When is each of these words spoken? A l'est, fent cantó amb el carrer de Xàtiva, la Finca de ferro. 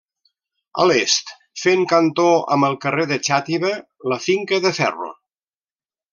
A 0.83 0.85
l'est, 0.91 1.33
fent 1.63 1.83
cantó 1.91 2.25
amb 2.57 2.67
el 2.69 2.79
carrer 2.87 3.05
de 3.13 3.19
Xàtiva, 3.29 3.71
la 4.15 4.19
Finca 4.31 4.61
de 4.67 4.73
ferro. 4.81 5.13